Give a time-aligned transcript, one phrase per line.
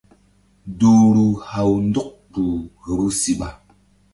[0.79, 2.55] Duhru haw ndɔk kpuh
[2.87, 3.49] vbu siɓa.